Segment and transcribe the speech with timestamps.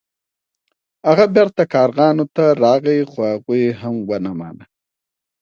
[1.07, 4.65] هغه بیرته کارغانو ته راغی خو هغوی هم ونه مانه.